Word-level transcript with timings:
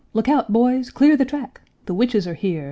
Look 0.13 0.27
out, 0.27 0.51
boys! 0.51 0.89
Clear 0.89 1.15
the 1.15 1.25
track! 1.25 1.61
The 1.85 1.93
witches 1.93 2.27
are 2.27 2.33
here! 2.33 2.59